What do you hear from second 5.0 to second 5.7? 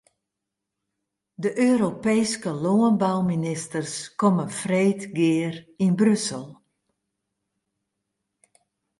gear